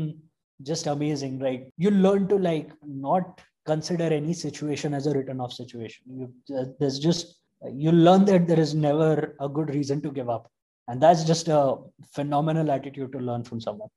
[0.61, 1.73] just amazing right?
[1.77, 6.03] You learn to like not consider any situation as a written off situation.
[6.19, 7.35] You, there's just
[7.71, 10.51] you learn that there is never a good reason to give up
[10.87, 11.77] and that's just a
[12.11, 13.89] phenomenal attitude to learn from someone.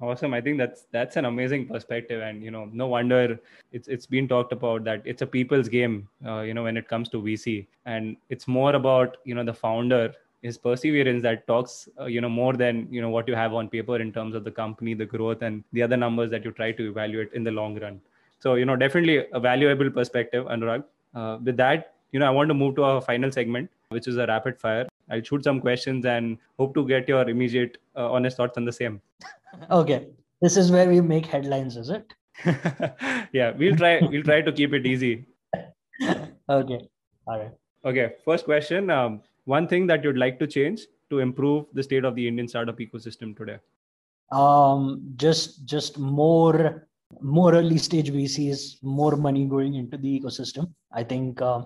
[0.00, 0.34] Awesome.
[0.34, 2.22] I think that's that's an amazing perspective.
[2.22, 3.38] And you know no wonder
[3.70, 6.88] it's it's been talked about that it's a people's game uh, you know when it
[6.88, 11.88] comes to vc and it's more about you know the founder his perseverance that talks
[12.00, 14.42] uh, you know more than you know what you have on paper in terms of
[14.42, 17.50] the company the growth and the other numbers that you try to evaluate in the
[17.52, 18.00] long run.
[18.40, 20.82] So you know definitely a valuable perspective anurag.
[21.14, 24.16] Uh, with that you know i want to move to our final segment which is
[24.16, 28.36] a rapid fire i'll shoot some questions and hope to get your immediate uh, honest
[28.36, 29.00] thoughts on the same.
[29.70, 30.08] Okay.
[30.40, 32.14] This is where we make headlines is it?
[33.32, 35.26] Yeah we'll try we'll try to keep it easy.
[36.48, 36.80] Okay.
[37.26, 37.52] All right.
[37.84, 38.90] Okay first question.
[38.90, 42.48] Um, one thing that you'd like to change to improve the state of the indian
[42.48, 43.58] startup ecosystem today?
[44.30, 46.88] Um just just more
[47.20, 50.72] more early stage vcs more money going into the ecosystem.
[50.92, 51.62] I think uh,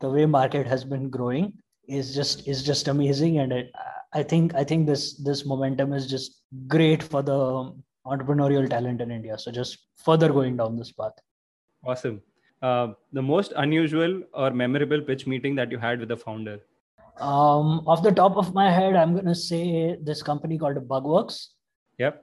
[0.00, 1.52] the way market has been growing
[1.88, 3.72] is just is just amazing and it,
[4.12, 7.72] I think I think this this momentum is just great for the
[8.06, 9.38] entrepreneurial talent in India.
[9.38, 11.12] So just further going down this path.
[11.84, 12.22] Awesome.
[12.62, 16.58] Uh, the most unusual or memorable pitch meeting that you had with the founder?
[17.18, 21.48] Um, off the top of my head, I'm gonna say this company called Bugworks.
[21.98, 22.22] Yep.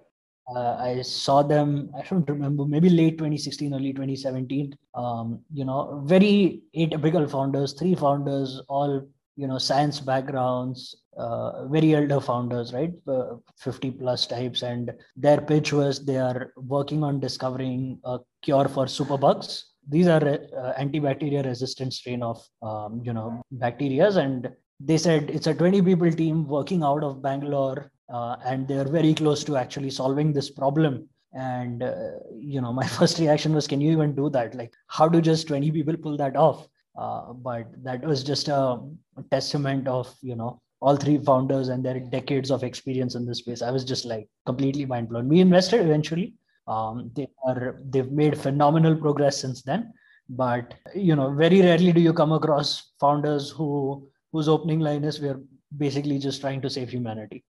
[0.54, 1.92] Uh, I saw them.
[1.96, 2.66] I don't remember.
[2.66, 4.76] Maybe late 2016, early 2017.
[4.94, 7.74] Um, you know, very atypical founders.
[7.74, 12.94] Three founders, all you know science backgrounds uh, very elder founders right?
[13.08, 18.68] Uh, 50 plus types and their pitch was they are working on discovering a cure
[18.68, 19.64] for superbugs.
[19.88, 25.48] These are uh, antibacterial resistant strain of um, you know bacteria and they said it's
[25.48, 29.90] a 20 people team working out of bangalore uh, and they're very close to actually
[29.90, 31.08] solving this problem.
[31.34, 34.56] And uh, you know my first reaction was can you even do that?
[34.56, 38.80] Like how do just 20 people pull that off uh, but that was just a,
[39.30, 43.62] testament of you know all three founders and their decades of experience in this space.
[43.62, 45.30] I was just like completely mind blown.
[45.30, 46.34] We invested eventually.
[46.68, 49.94] Um, they are they've made phenomenal progress since then.
[50.30, 55.22] But you know, very rarely do you come across founders who whose opening line is
[55.22, 55.40] we're
[55.78, 57.44] basically just trying to save humanity.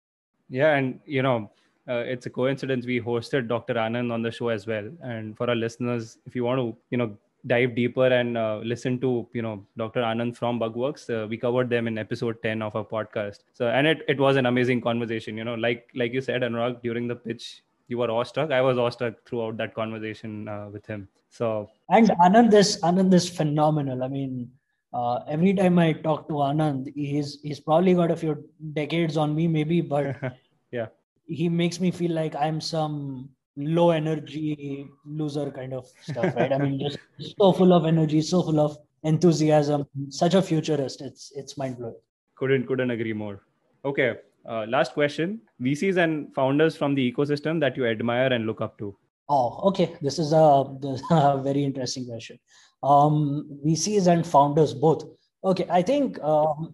[0.49, 1.51] Yeah, and you know,
[1.87, 3.75] uh, it's a coincidence we hosted Dr.
[3.75, 4.89] Anand on the show as well.
[5.01, 8.99] And for our listeners, if you want to, you know, dive deeper and uh, listen
[8.99, 11.09] to you know dr anand from bugworks.
[11.09, 13.39] Uh, we covered them in episode 10 of our podcast.
[13.53, 16.81] So and it, it was an amazing conversation you know like like you said anurag
[16.81, 18.51] during the pitch you were awestruck.
[18.51, 21.07] I was awestruck throughout that conversation uh, with him.
[21.29, 24.03] So and anand is anand is phenomenal.
[24.03, 24.49] I mean
[24.93, 28.37] uh, every time i talk to anand he's he's probably got a few
[28.73, 30.15] decades on me maybe but
[30.71, 30.87] yeah.
[31.25, 36.51] he makes me feel like i'm some low energy loser kind of stuff, right?
[36.51, 36.97] I mean, just
[37.37, 41.01] so full of energy, so full of enthusiasm, such a futurist.
[41.01, 41.95] It's it's mind blowing.
[42.35, 43.41] Couldn't couldn't agree more.
[43.85, 48.61] Okay, uh, last question: VCs and founders from the ecosystem that you admire and look
[48.61, 48.95] up to.
[49.29, 49.95] Oh, okay.
[50.01, 50.37] This is a,
[51.09, 52.39] a very interesting question.
[52.81, 55.05] Um, VCs and founders both.
[55.45, 56.73] Okay, I think um,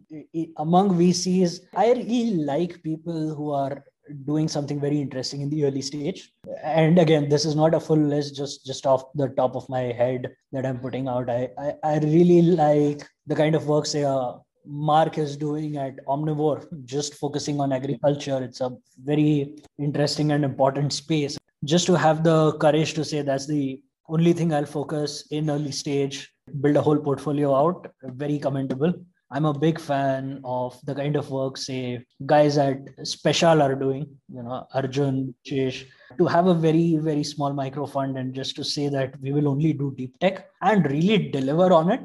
[0.58, 3.84] among VCs, I really like people who are
[4.26, 6.32] doing something very interesting in the early stage.
[6.64, 9.82] And again this is not a full list just just off the top of my
[10.02, 11.30] head that i'm putting out.
[11.30, 14.34] I i, I really like the kind of work say uh,
[14.66, 18.44] mark is doing at omnivore just focusing on agriculture.
[18.44, 18.72] It's a
[19.04, 21.38] very interesting and important space.
[21.66, 25.72] Just to have the courage to say that's the only thing i'll focus in early
[25.72, 26.32] stage
[26.62, 27.88] build a whole portfolio out
[28.24, 28.94] very commendable
[29.32, 34.08] I'm a big fan of the kind of work, say, guys at Speciale are doing,
[34.28, 35.86] you know, Arjun, Chesh,
[36.18, 39.48] to have a very, very small micro fund and just to say that we will
[39.48, 42.02] only do deep tech and really deliver on it.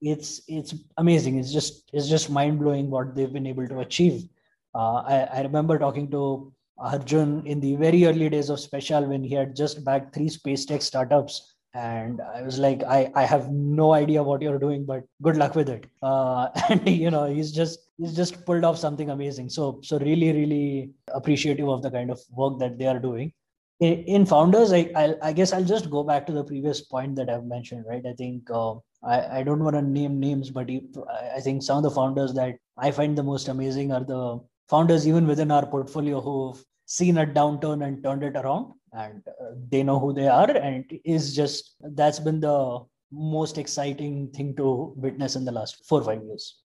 [0.00, 1.38] It's it's amazing.
[1.38, 4.24] It's just it's just mind blowing what they've been able to achieve.
[4.74, 9.22] Uh, I, I remember talking to Arjun in the very early days of Speciale when
[9.22, 13.48] he had just backed three space tech startups and i was like i i have
[13.50, 15.86] no idea what you're doing but good luck with it.
[16.02, 19.48] Uh, and you know he's just he's just pulled off something amazing.
[19.48, 23.32] So so really really appreciative of the kind of work that they are doing.
[23.80, 27.16] In, in founders I, I, I guess i'll just go back to the previous point
[27.16, 28.04] that i've mentioned right?
[28.06, 31.82] I think uh, I, I don't want to name names but i think some of
[31.82, 36.20] the founders that i find the most amazing are the founders even within our portfolio
[36.20, 40.50] who've seen a downturn and turned it around and uh, they know who they are
[40.50, 42.80] and it is just that's been the
[43.10, 46.60] most exciting thing to witness in the last four five years.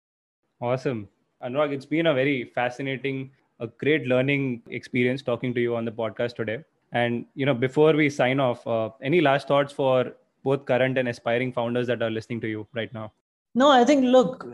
[0.61, 1.09] Awesome.
[1.43, 5.93] Anurag it's been a very fascinating a great learning experience talking to you on the
[5.93, 6.63] podcast today.
[6.93, 10.13] And you know before we sign off uh, any last thoughts for
[10.45, 13.13] both current and aspiring founders that are listening to you right now
[13.61, 14.45] no i think look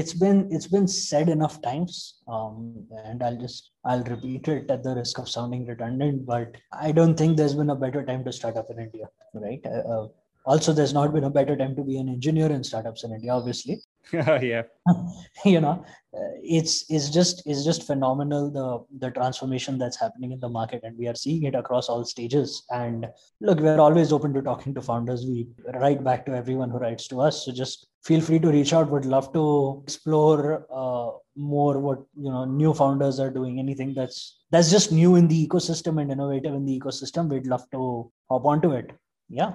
[0.00, 1.94] it's been it's been said enough times
[2.34, 6.92] um, and i'll just i'll repeat it at the risk of sounding redundant but i
[6.98, 9.64] don't think there's been a better time to start up in india right?
[9.66, 10.06] Uh, uh
[10.46, 13.32] also there's not been a better time to be an engineer in startups in india
[13.38, 13.76] obviously
[14.12, 14.62] yeah.
[15.44, 15.84] You know
[16.14, 20.80] uh, it's it's just it's just phenomenal the the transformation that's happening in the market
[20.84, 22.64] and we are seeing it across all stages.
[22.70, 23.06] And
[23.40, 25.26] look we're always open to talking to founders.
[25.26, 27.44] We write back to everyone who writes to us.
[27.44, 28.90] So just feel free to reach out.
[28.90, 34.44] Would love to explore uh, more what you know new founders are doing anything that's
[34.50, 37.28] that's just new in the ecosystem and innovative in the ecosystem.
[37.28, 38.92] We'd love to hop onto it.
[39.28, 39.54] Yeah.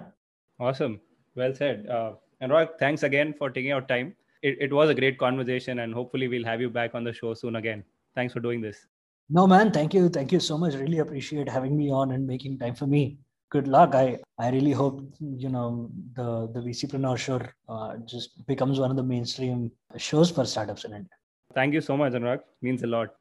[0.60, 1.00] Awesome.
[1.36, 1.88] Well said.
[1.88, 5.94] Uh, Anurag, thanks again for taking out time it, it was a great conversation and
[5.94, 7.84] hopefully we'll have you back on the show soon again.
[8.16, 8.88] Thanks for doing this.
[9.30, 10.10] No man thank you.
[10.10, 10.74] Thank you so much.
[10.74, 13.20] Really appreciate having me on and making time for me.
[13.52, 13.96] Good luck.
[13.96, 18.98] I i really hope you know the the vcpreneur show uh, just becomes one of
[18.98, 21.16] the mainstream shows for startups in india.
[21.54, 22.42] Thank you so much anurag.
[22.62, 23.16] Means a lot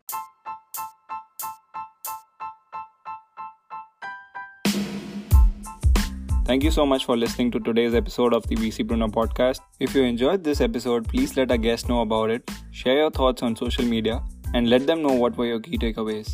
[6.48, 9.60] Thank you so much for listening to today's episode of the VCpreneur podcast.
[9.80, 13.42] If you enjoyed this episode, please let our guests know about it, share your thoughts
[13.42, 14.22] on social media,
[14.54, 16.30] and let them know what were your key takeaways.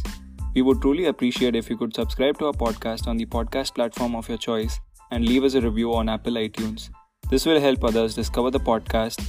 [0.54, 4.14] We would truly appreciate if you could subscribe to our podcast on the podcast platform
[4.14, 4.78] of your choice
[5.10, 6.90] and leave us a review on Apple iTunes.
[7.28, 9.28] This will help others discover the podcast.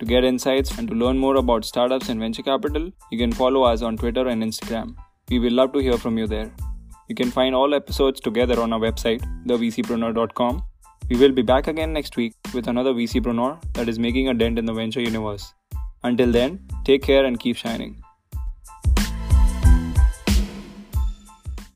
[0.00, 3.62] To get insights and to learn more about startups and venture capital, you can follow
[3.62, 4.96] us on Twitter and Instagram.
[5.30, 6.52] We will love to hear from you there.
[7.08, 10.62] You can find all episodes together on our website, thevcpreneur.com.
[11.08, 14.58] We will be back again next week with another VCpreneur that is making a dent
[14.58, 15.54] in the venture universe.
[16.02, 18.02] Until then, take care and keep shining.